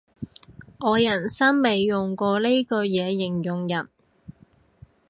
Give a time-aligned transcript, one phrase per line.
[0.79, 3.87] 我人生未用過呢句嘢形容人